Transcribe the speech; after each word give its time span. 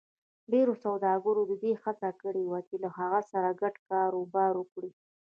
ډېرو 0.51 0.73
سوداګرو 0.85 1.41
د 1.47 1.51
دې 1.63 1.73
هڅه 1.83 2.09
کړې 2.21 2.43
وه 2.47 2.59
چې 2.67 2.75
له 2.83 2.89
هغه 2.97 3.19
سره 3.31 3.49
ګډ 3.61 3.75
کاروبار 3.89 4.53
وکړي. 4.57 4.91